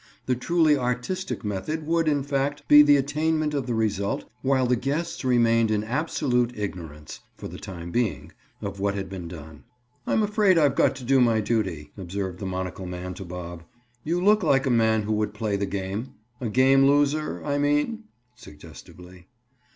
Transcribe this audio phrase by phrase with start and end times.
[0.25, 4.75] The truly artistic method would, in fact, be the attainment of the result while the
[4.75, 8.31] guests remained in absolute ignorance, for the time being,
[8.63, 9.63] of what had been done.
[10.07, 13.61] "I'm afraid I've got to do my duty," observed the monocle man to Bob.
[14.03, 16.15] "You look like a man who would play the game.
[16.39, 18.05] A game loser, I mean?"
[18.35, 19.27] Suggestively.